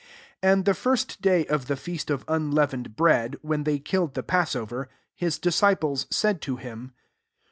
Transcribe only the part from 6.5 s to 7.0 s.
lum